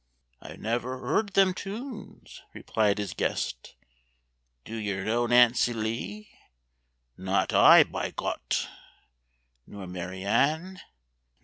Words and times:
"I 0.41 0.55
never 0.55 0.97
heerd 0.97 1.33
them 1.33 1.53
tunes," 1.53 2.41
replied 2.55 2.97
his 2.97 3.13
guest. 3.13 3.75
"Do 4.65 4.75
yer 4.75 5.03
know 5.03 5.27
'Nancy 5.27 5.73
Lee'?" 5.73 6.31
"Not 7.17 7.53
I, 7.53 7.83
bei 7.83 8.09
Gott!" 8.09 8.67
"Nor 9.67 9.85
'Mary 9.85 10.25
Ann'?" 10.25 10.81